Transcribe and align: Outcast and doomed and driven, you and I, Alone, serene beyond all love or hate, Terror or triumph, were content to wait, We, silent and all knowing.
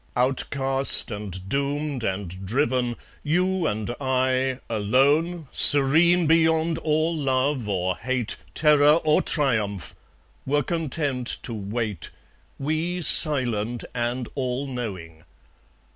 Outcast 0.15 1.11
and 1.11 1.47
doomed 1.47 2.03
and 2.03 2.43
driven, 2.43 2.95
you 3.21 3.67
and 3.67 3.93
I, 4.01 4.57
Alone, 4.67 5.47
serene 5.51 6.25
beyond 6.25 6.79
all 6.79 7.15
love 7.15 7.69
or 7.69 7.97
hate, 7.97 8.35
Terror 8.55 8.93
or 9.03 9.21
triumph, 9.21 9.93
were 10.43 10.63
content 10.63 11.27
to 11.43 11.53
wait, 11.53 12.09
We, 12.57 13.03
silent 13.03 13.83
and 13.93 14.27
all 14.33 14.65
knowing. 14.65 15.23